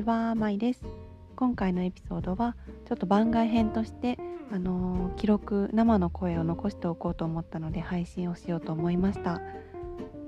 [0.00, 0.82] ちは、まいです。
[1.36, 2.56] 今回のエピソードは
[2.88, 4.18] ちょっと番外編として
[4.50, 9.40] あのー、記録生の声を残しておこうと思ったので配信をしようと思いました、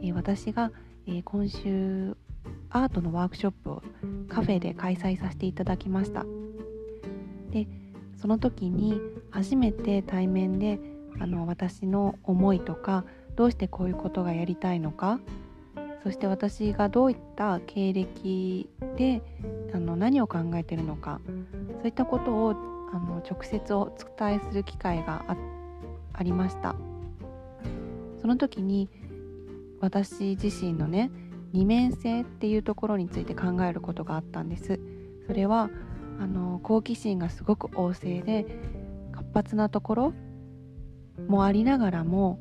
[0.03, 0.73] えー、私が、
[1.07, 2.17] えー、今週
[2.71, 3.83] アートのワークショップを
[4.29, 6.25] カフェで開催させていただきました。
[7.51, 7.67] で
[8.21, 10.79] その時に初めて対面で
[11.19, 13.05] あの私の思いとか
[13.37, 15.19] どうしてこういうことがやりたいのか
[16.03, 19.23] そして私がどういった経歴で
[19.75, 21.21] あの何を考えてるのか
[21.79, 22.51] そういったことを
[22.93, 25.25] あの直接お伝えする機会が
[26.13, 26.75] ありました。
[28.21, 28.89] その時に
[29.81, 31.11] 私自身のね
[31.53, 34.79] 二面性っていうところについて考えることがあったんです。
[35.27, 35.71] それは
[36.21, 38.47] あの好奇心がすごく旺盛で
[39.13, 40.13] 活発なところ
[41.27, 42.39] もありながらも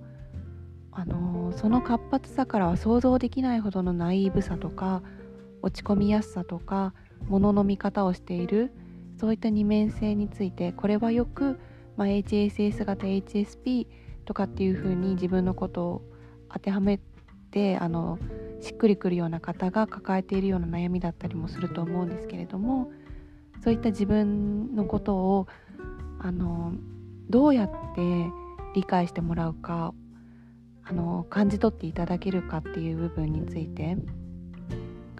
[0.91, 5.01] あのその活発さからは想像できないほどのナイーブさとか
[5.61, 6.93] 落ち込みやすさとか
[7.27, 8.71] ものの見方をしている
[9.19, 11.59] そういった二面性についてこれはよく、
[11.95, 13.87] まあ、HSS 型 HSP
[14.25, 16.01] とかっていう風に自分のことを
[16.51, 16.99] 当てはめ
[17.51, 18.17] てあの
[18.59, 22.91] しっくりくるような方が抱えているような悩みだったりもすると思うんですけれども
[23.63, 25.47] そういった自分のことを
[26.19, 26.73] あの
[27.29, 28.01] どうやって
[28.75, 29.93] 理解してもらうか
[30.91, 33.95] あの感じ取っていただけるかっていう部分について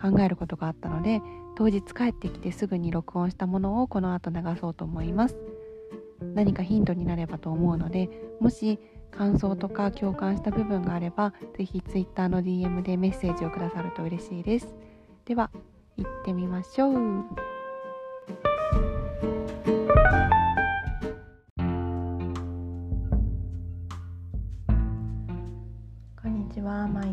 [0.02, 1.22] 考えることがあったので
[1.55, 5.38] 当日帰ってきてすぐに録音したものをこの後流そうと思います。
[6.36, 14.75] 何かヒントになればと思うのでもし感想とか共感した部分があれば是非 Twitter の DM でメッセージをくださると嬉しいです。
[15.25, 15.52] では
[15.97, 17.50] 行ってみましょう。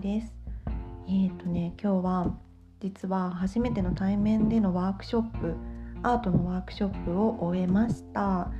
[0.09, 0.33] です。
[1.07, 2.35] えーとね今日は
[2.81, 5.55] 実は初めての対面でのワークショップ
[6.03, 8.51] アートのワークショップを終えました。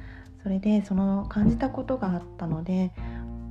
[0.43, 2.93] それでその感じたことがあったので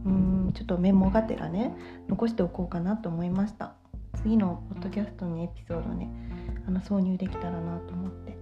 [0.06, 1.76] うんちょっとメモがてらね
[2.08, 3.74] 残しておこうかなと思いました。
[4.22, 6.08] 次のポッドキャストのエピソードね
[6.68, 8.38] あの挿入できたらなと思って。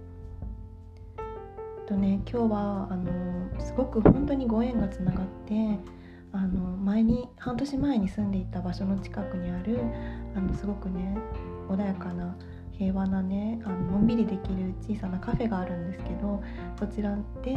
[1.86, 5.78] とね今日はあのすごく本当にご縁がつながって
[6.36, 9.80] あの前に半年前に住んでいた場所の近くにある
[10.34, 11.16] あのすごくね
[11.68, 12.36] 穏やかな
[12.78, 16.42] 平和なねあののんびりできる小さなカフェがあるんですけど
[16.78, 17.56] そちらで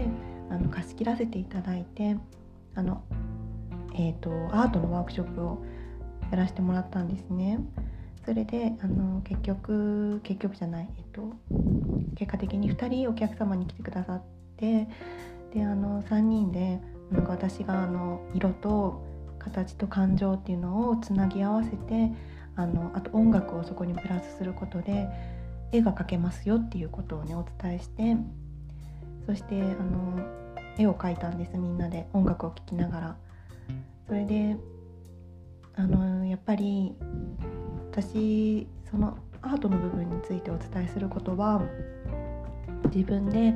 [0.49, 2.17] あの貸し切らせていただいて
[2.75, 3.03] あの、
[3.95, 5.63] えーと、アートのワークショップを
[6.31, 7.59] やらせてもらったんですね。
[8.25, 11.33] それであの結局結局じゃない、えっと、
[12.15, 14.23] 結果的に2人お客様に来てくださっ
[14.57, 14.87] て
[15.53, 16.79] であの3人で
[17.11, 19.03] なんか私があの色と
[19.39, 22.11] 形と感情っていうのをつなぎ合わせて
[22.55, 25.07] あのあと音楽をそこにプラスすることで
[25.71, 28.17] 絵が描けますよっていうことをねお伝えして
[29.25, 30.19] そしてあの
[30.77, 33.17] 絵を描いたんですみんなで音楽を聴きながら。
[34.09, 34.57] それで
[35.75, 36.95] あのやっぱり
[37.91, 41.61] 私そのアートの部分についてお伝えすることは
[42.93, 43.53] 自分で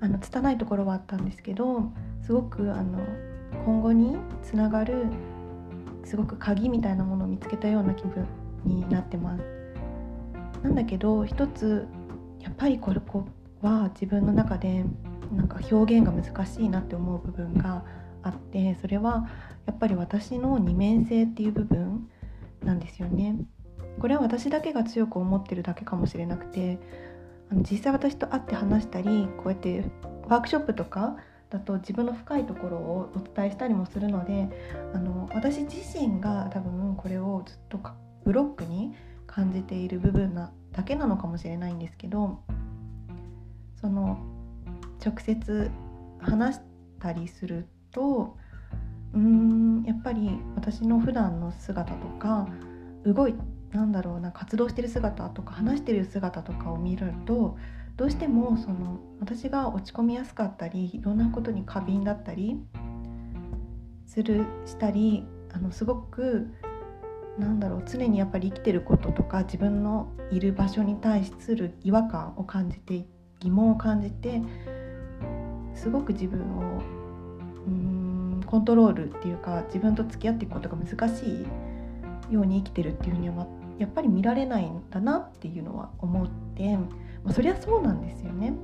[0.00, 1.90] あの拙いところはあったんですけど
[2.22, 2.98] すごくあの
[3.64, 5.06] 今後につながる
[6.04, 8.26] すごく鍵みたいなものを見つけたような気分
[8.64, 9.42] になってます。
[10.62, 11.86] なんだけど一つ
[12.40, 13.26] やっぱりこれこ
[13.60, 14.84] は自分の中で
[15.32, 17.84] なんか表現が難しいなって思う部分が
[18.22, 19.28] あってそれは
[19.66, 22.08] やっぱり私の二面性っていう部分
[22.64, 23.36] なんですよね。
[24.00, 26.78] これは私だけが強く思ってるだけかもしれなくて
[27.50, 29.84] あの実際私と会って話したりこうやって
[30.28, 31.16] ワークショップとか
[31.52, 34.48] だと自分の深いところをお伝えしたりもするので
[34.94, 37.78] あの私自身が多分これをずっと
[38.24, 38.94] ブロックに
[39.26, 42.42] 感じている部分なだけなのかもしれないんですけど
[43.80, 44.18] その
[45.04, 45.70] 直接
[46.20, 46.60] 話し
[46.98, 48.38] たりすると
[49.12, 52.48] うーんやっぱり私の普段の姿とか
[53.04, 53.34] 動い
[53.72, 57.58] なんだろうな活動してる姿とか話してる姿とかを見ると
[57.96, 62.56] どうしてもその私が落ち込みやすかったりいろんなことに過敏だったり
[64.06, 66.48] するしたりあのすごく
[67.38, 73.06] なんだろう常にやっぱり生きてることとか自分のいる場所に対する違和感を感じて
[73.40, 74.42] 疑問を感じて
[75.74, 76.82] すごく自分を
[77.66, 81.46] うんコントロールっていうか自分と付き合っていくことが難し
[82.30, 83.46] いように生きてるっていうふうには
[83.78, 86.78] やっぱり見られないんだなっていうのは思って
[87.24, 88.54] まあ、そりゃそうなんですよね。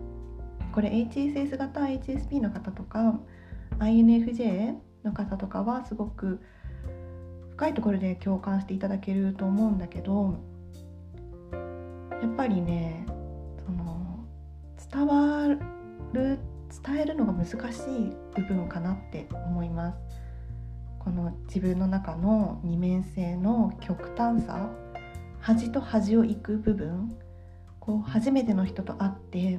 [0.72, 3.19] これ HSS 型 HSP の方とか
[3.78, 4.75] INFJ
[5.05, 6.40] の方とかはすごく
[7.50, 10.38] 深いところで共感していただけると思うんだけど
[12.22, 13.06] やっぱりね
[14.93, 15.49] 伝わ
[16.12, 16.38] る
[16.84, 19.99] 伝えるのが難しい部分かなって思います
[20.99, 24.70] この自分の中の二面性の極端さ
[25.40, 27.16] 端と端を行く部分
[27.88, 29.58] こう初めての人と会って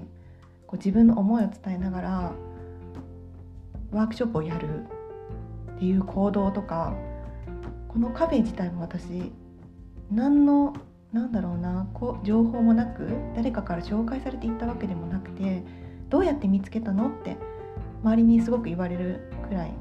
[0.68, 2.31] こう自分の思いを伝えながら
[3.92, 4.86] ワークショップをやる
[5.78, 6.94] っていう行動とか
[7.88, 9.31] このカフェ自体も私
[10.12, 10.76] 何の
[11.12, 15.64] なんだろうなこう情報もなく誰かから紹介されていったわけでもなくて
[16.10, 17.36] どうやって見つけたのって
[18.04, 19.72] 周りにすごく言われるくらい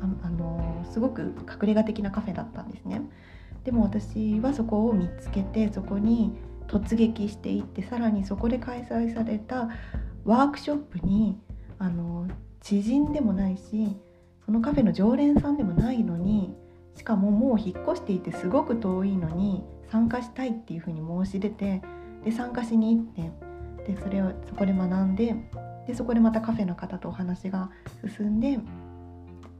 [0.00, 3.02] あ、あのすごく隠れ家的なカフェだったんですね。
[3.64, 6.32] でも私はそこを見つけてそこに
[6.70, 9.68] 突撃していってさらにそこで開催された
[10.24, 11.36] ワークショップに
[11.78, 12.28] あの
[12.60, 13.96] 知人でもないし
[14.46, 16.54] そのカフェの常連さんでもないのに
[16.96, 21.82] しかももう引っ越していてすごく遠いのに参加したいっていうふうに申し出て
[22.24, 25.34] で参加しに行ってでそれをそこで学んで
[25.88, 27.70] でそこでまたカフェの方とお話が
[28.16, 28.60] 進んで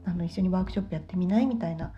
[0.05, 1.93] あの一緒にワークショップやってみないみたいな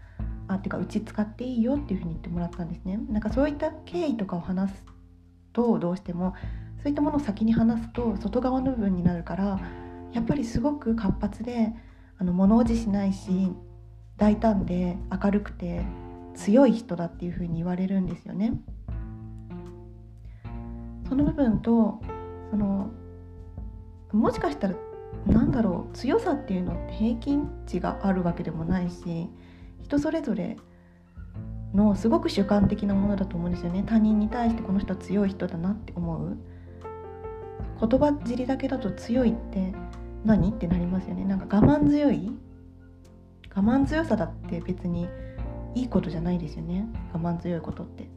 [0.48, 3.00] あっていうかうち使っていいよっていうふうに言ってもらったんですね。
[3.10, 4.93] なんかそういった経緯とかを話す
[5.54, 6.34] とどうしても
[6.82, 9.60] そういったものを先に話すと外側の部分になるから
[10.12, 11.74] やっぱりすごく活発で
[12.18, 13.52] あの物おじしないし
[14.18, 15.82] 大胆で明るくて
[16.36, 18.54] 強い人だっていうふうに言われるんですよね。
[21.08, 22.02] その部分と
[22.50, 22.90] その
[24.12, 24.76] もしかしたら
[25.28, 29.30] なんだろう強さっていうのって平均値があるわけでもないし
[29.82, 30.58] 人それぞれ
[31.74, 33.84] のすごく主観的なものだと思うんですよね。
[33.86, 36.38] 他人に対してこの人は強い人だなって思う。
[37.80, 39.74] 言葉尻だけだと強いって
[40.24, 41.26] 何ってなりますよね。
[41.26, 42.32] なんか我慢強い？
[43.56, 45.08] 我慢強さだって別に
[45.76, 46.88] いいことじゃないですよね。
[47.14, 48.08] 我慢強いことって。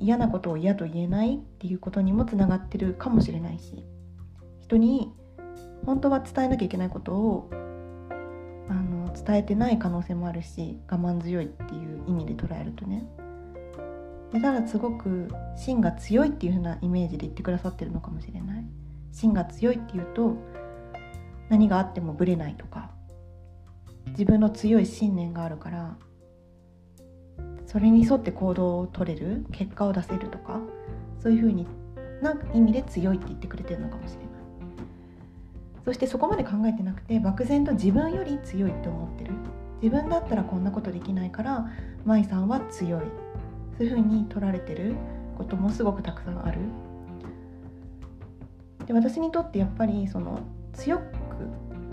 [0.00, 3.84] 嫌なことを嫌と言えないっていうことにもつながってるかもしれないし。
[4.62, 5.12] 人に
[5.86, 7.50] 本当は伝えなきゃいけないことを
[8.68, 13.04] あの伝えてない可能性もあるし我慢強いっていう意味で捉えるとね。
[14.32, 18.64] でただすごく芯が強いっていう風なイメージで言ってくださってるのかもしれない。
[19.12, 20.36] 芯が強いっていうと
[21.48, 22.90] 何があってもぶれないとか
[24.08, 25.96] 自分の強い信念があるから
[27.66, 30.60] それに沿って行動を取れる結果を出せるとか
[31.22, 31.66] そういうふうに
[32.22, 34.27] な意味で強いって言ってくれてるのかもしれない。
[35.88, 39.30] そしてそこまで考えてなくて漠然と自分より強いって思ってる。
[39.80, 41.66] 自分だったらこんなことできないから
[42.04, 43.00] 舞さんは強い。
[43.78, 44.96] そういうふうに取られてる
[45.38, 46.58] こともすごくたくさんある。
[48.84, 50.40] で私にとってやっぱりその
[50.74, 51.08] 強く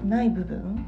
[0.05, 0.85] ない部分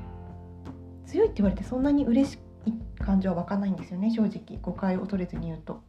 [1.05, 4.11] 強いって言われてそんなに嬉しい感情は分かないんですよね。
[4.11, 5.81] 正直誤解を恐れずに言うと。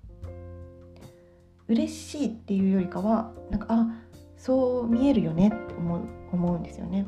[1.67, 3.88] 嬉しいっていうよりかはなんかあ
[4.37, 6.02] そう見えるよね思う
[6.32, 7.06] 思うんですよね。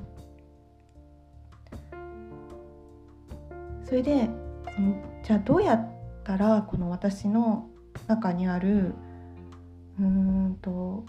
[3.85, 4.31] それで
[4.75, 4.95] その
[5.25, 5.89] じゃあどうやっ
[6.25, 7.69] たらこの私の
[8.07, 8.95] 中にある
[9.99, 11.05] うんと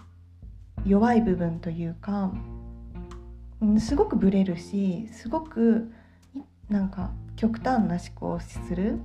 [0.84, 2.32] 弱い部分というか
[3.60, 5.92] うんすごくブレるしすごく
[6.68, 8.98] なんか極端な思考をする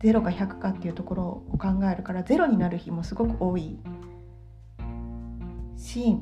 [0.00, 3.78] 0か100かっていうところを考えるから0になる日もすごく多い
[5.76, 6.18] し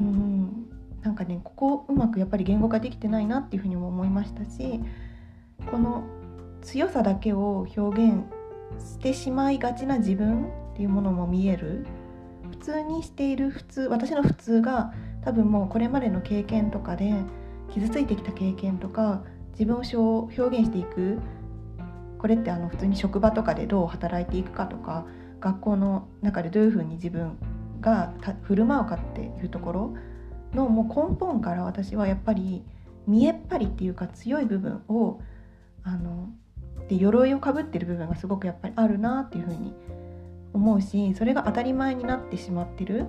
[0.00, 0.68] うん
[1.02, 4.80] なんかねここうまくやっぱり言語化できてないなっていうふうにも思いましたし
[5.70, 6.04] この
[6.62, 8.22] 強さだけを表現
[8.78, 11.86] してしまいがちな自分っていうものも見える。
[12.50, 14.92] 普通にしている普通私の普通が
[15.24, 17.12] 多分もうこれまでの経験とかで
[17.74, 19.24] 傷ついてきた経験とか
[19.58, 21.18] 自分を表現していく。
[22.18, 25.06] これってあの普通に職場とかでどう働いていくかとか
[25.40, 27.36] 学校の中でどういうふうに自分
[27.82, 29.94] が振る舞うかっていうところ
[30.54, 32.64] のもう根本から私はやっぱり
[33.06, 35.20] 見えっ張りっていうか強い部分を
[35.82, 36.30] あの
[36.88, 39.74] で鎧をかぶってる部分がすごくやっぱりあるなっていうふうに
[40.52, 43.06] 思うしそれが当たり前になってしまってる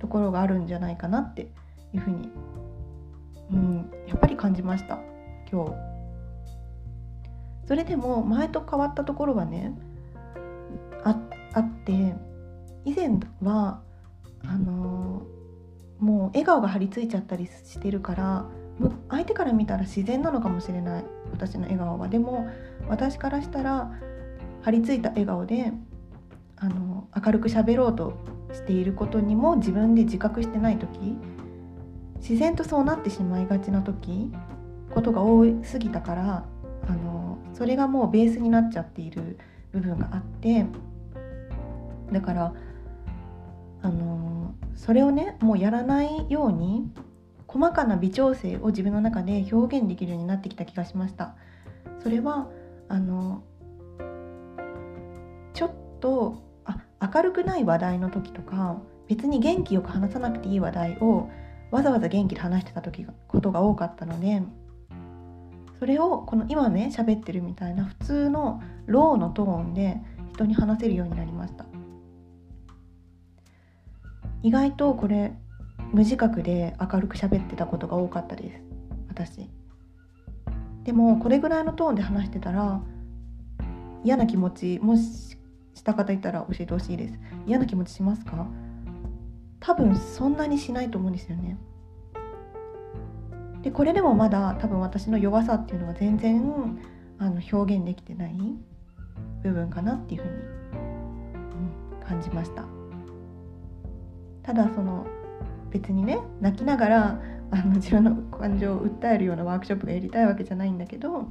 [0.00, 1.42] ところがあるんじゃないかなって
[1.94, 2.30] いうふうに、
[3.52, 4.98] うん、やっぱり感じました
[5.50, 5.96] 今日。
[7.66, 9.74] それでも前と変わったところはね
[11.04, 11.16] あ
[11.52, 12.14] あって
[12.84, 13.80] 以前は
[14.48, 15.22] あの、
[15.98, 18.46] もう笑顔が張り付いちゃったりしてるから
[19.08, 21.04] 相手から見たら自然なのかもしれない。
[21.32, 22.08] 私の笑顔は。
[22.08, 22.48] でも
[22.88, 23.90] 私からしたら
[24.62, 25.72] 張り付いた笑顔で
[26.56, 28.18] あの明るく喋ろうと
[28.52, 31.16] していることにも自分で自覚してない時
[32.16, 34.32] 自然とそうなってしまいがちな時
[34.90, 36.44] ことが多すぎたから
[36.88, 39.38] あのそれがもうベースになっちゃっている
[39.72, 40.66] 部分があって
[42.12, 42.52] だから
[43.86, 46.90] あのそれをねもうやらないように
[47.46, 51.36] 細かな微調整を自分の中で表現できるようになってきた気がしました。
[52.02, 52.48] それは
[52.88, 53.44] あの
[55.54, 56.82] ちょっとあ
[57.14, 61.30] 明るくない話題の時とか別に元気よく話さなくていい話題を
[61.70, 64.42] わざわざ元気で話してた時がことが多かったので
[65.78, 70.00] それをこの今ね喋ってるみたいな普通のローのトーンで
[70.32, 71.75] 人に話せるようになりました。
[74.46, 75.32] 意外とこれ
[75.92, 78.62] 無自覚で明るく喋ってたことが多かったです。
[79.08, 79.50] 私。
[80.84, 82.80] でもこれぐらいのトーンで話してたら
[84.04, 85.36] 嫌な気持ちもし
[85.74, 87.18] した方いたら教えてほしいです。
[87.44, 88.46] 嫌な気持ちしますか？
[89.58, 91.58] 多分そんなにしないと思うんですよね。
[93.62, 96.78] でこれでもまだ多分私の弱さっていうのは全然
[97.18, 98.38] あの表現できてない
[99.42, 100.34] 部分かなっていうふうに、
[102.00, 102.75] うん、感じました。
[104.46, 105.06] ただその
[105.70, 111.28] 別にね泣きながらあの自分の感情を訴えるようなワークショップがやりたいわけじゃないんだけど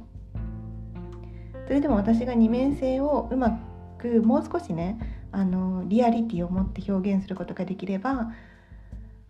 [1.66, 3.58] それでも私が二面性をうま
[3.98, 4.98] くもう少しね
[5.32, 8.32] あのリアリティを持って表現することができれば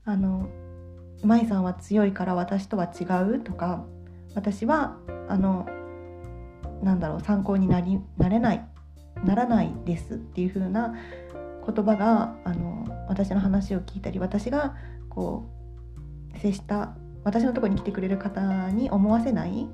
[0.05, 0.49] あの
[1.23, 3.05] 舞さんは強いから私とは違
[3.37, 3.85] うとか
[4.35, 5.67] 私はあの
[6.83, 8.65] なんだろう参考になりなれない
[9.25, 10.95] ならないですっていう風な
[11.67, 14.77] 言葉があの私の話を聞いたり私が
[15.09, 15.51] こ
[16.35, 19.69] う接した私のとこに来てくれる方に思わせない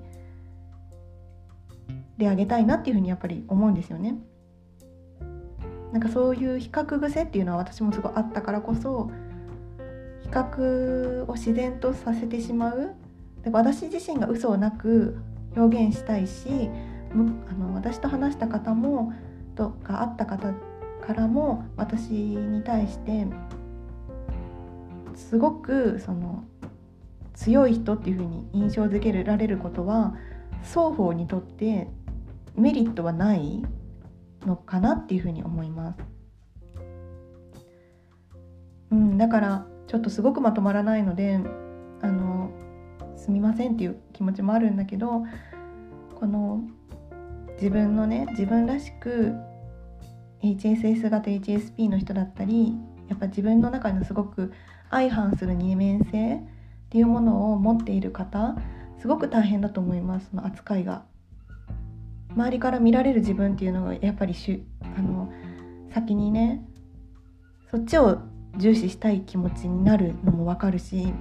[2.18, 4.16] であげたいなっていうふうにやっぱり思うんですよね。
[5.92, 9.10] なんかそういう比較癖っていうのは私もすごいあったからこそ
[10.22, 12.94] 比較を自然とさせてしまう
[13.44, 15.18] で私自身が嘘をなく
[15.54, 16.70] 表現したいし
[17.12, 17.14] あ
[17.52, 19.12] の私と話した方も
[19.54, 20.54] とか会った方
[21.02, 23.26] からも私に対して
[25.14, 26.44] すごくその
[27.34, 30.14] 強い人っていうふうに印象づけられることは
[30.62, 31.88] 双方にとって
[32.56, 33.62] メリットはない
[34.46, 35.98] のかなっていうふうに思います。
[38.90, 41.40] うん、だからちょっとすごくまとまらないので
[42.02, 42.50] あの
[43.16, 45.24] すみませんっていう気持ちもあるんだけど
[46.14, 46.62] この
[47.54, 49.34] 自分のね自分らしく
[50.42, 52.74] HSS 型 HSP の人だったり
[53.08, 54.52] やっぱ自分の中のすごく
[54.90, 56.40] 相反する二面性っ
[56.90, 58.56] ていうものを持っている方
[59.00, 61.04] すごく大変だと思いますその扱いが。
[62.34, 64.62] 周りから見られる自分っていうのがやっぱりしゅ
[64.96, 65.30] あの
[65.92, 66.64] 先にね
[67.70, 68.18] そっちを
[68.56, 71.12] 重視したい気持ちになるのも分かるし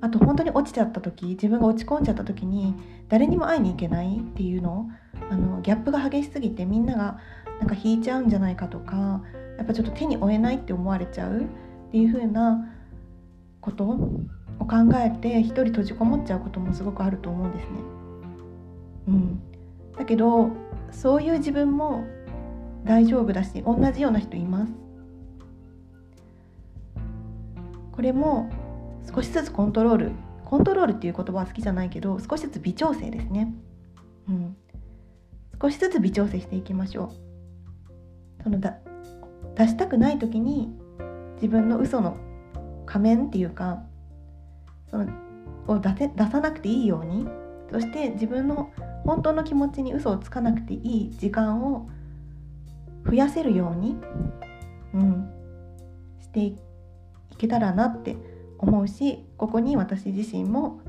[0.00, 2.74] あと本当に落ちちゃった時自分が落ち込んじゃった時に
[3.08, 4.88] 誰にも会いに行けないっていうの
[5.30, 7.18] あのギャップが激しすぎてみんなが
[7.58, 9.22] なんか引いちゃうんじゃないかとか
[9.56, 11.44] やっぱちょっと手に負えないって思われちゃうっ
[11.90, 12.68] ていう風な
[13.60, 13.96] ことを
[14.60, 17.70] 考えて一人閉じこもっちゃうこともすごくあると思うんですね。
[19.08, 19.40] うん、
[19.96, 20.50] だけど
[20.90, 22.04] そういう自分も
[22.84, 24.72] 大丈夫だし同じような人います。
[27.92, 28.48] これも
[29.12, 30.12] 少しずつコントロール
[30.44, 33.52] コントロールっていう言葉は好きじゃないけど少しずつ微調整ですね。
[34.28, 34.56] うん、
[35.60, 37.27] 少しずつ微調整していきましょう。
[38.42, 38.78] そのだ
[39.56, 40.72] 出したくない時に
[41.34, 42.16] 自分の嘘の
[42.86, 43.82] 仮面っていうか
[44.90, 45.06] その
[45.66, 47.26] を出せ出さなくていいように
[47.70, 48.70] そして自分の
[49.04, 51.88] 本当の気持ちに嘘をつかなくていい時間を
[53.06, 53.96] 増やせるように、
[54.94, 55.30] うん、
[56.20, 56.56] してい
[57.36, 58.16] けたらなって
[58.58, 60.80] 思うしここに私自身も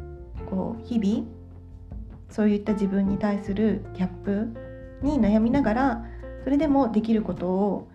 [0.50, 1.28] こう日々
[2.30, 4.48] そういった自分に対するギャップ
[5.02, 6.06] に悩みながら
[6.44, 7.88] それでもできることを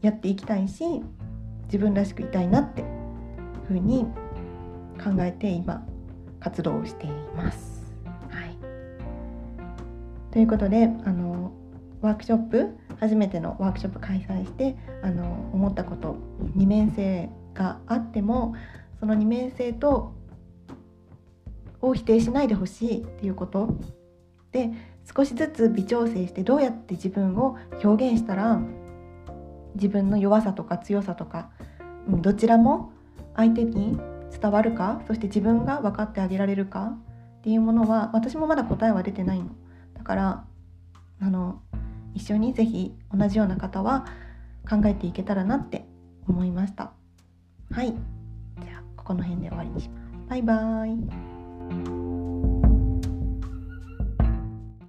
[0.00, 0.84] やっていきたいし
[1.64, 2.84] 自分らしくいたいなって
[3.68, 4.04] ふうに
[5.02, 5.86] 考えて今
[6.40, 7.94] 活動をしています。
[8.28, 8.56] はい、
[10.32, 11.52] ということであの
[12.00, 12.68] ワークショップ
[12.98, 16.16] 初めてのワークショップ開催してあの思ったこと
[16.54, 18.54] 二面性があっても
[18.98, 20.12] その二面性と
[21.80, 23.74] を否定しないでほしいっていうこと
[24.52, 24.70] で
[25.16, 28.60] 少しずつ微調整してどうやって自分を表現したら
[29.74, 31.50] 自分の弱さとか強さとか、
[32.08, 32.92] うん、どちらも
[33.36, 33.98] 相手に
[34.30, 36.94] 伝わるかそして自分が分かってあげられるか
[37.38, 39.46] っていうものは私もまだ答えは出てないの。
[39.94, 40.44] だから
[41.20, 41.60] あの
[42.14, 44.06] 一緒に是非同じような方は
[44.68, 45.86] 考えていけたらなって
[46.28, 46.92] 思いました。
[47.70, 47.86] はい。
[47.86, 50.28] じゃあここの辺で終わりにします。
[50.28, 51.99] バイバーイ。